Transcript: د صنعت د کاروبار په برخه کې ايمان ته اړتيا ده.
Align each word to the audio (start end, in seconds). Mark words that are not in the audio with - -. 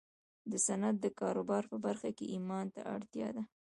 د 0.51 0.53
صنعت 0.65 0.95
د 1.01 1.05
کاروبار 1.19 1.63
په 1.71 1.77
برخه 1.85 2.09
کې 2.17 2.25
ايمان 2.33 2.65
ته 2.75 2.81
اړتيا 2.95 3.29
ده. 3.35 3.43